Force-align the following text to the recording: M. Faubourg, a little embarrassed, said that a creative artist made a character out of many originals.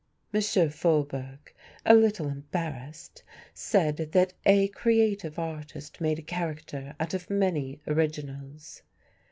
M. 0.33 0.41
Faubourg, 0.71 1.53
a 1.85 1.93
little 1.93 2.27
embarrassed, 2.27 3.21
said 3.53 3.97
that 3.97 4.33
a 4.47 4.69
creative 4.69 5.37
artist 5.37 6.01
made 6.01 6.17
a 6.17 6.23
character 6.23 6.95
out 6.99 7.13
of 7.13 7.29
many 7.29 7.79
originals. 7.85 8.81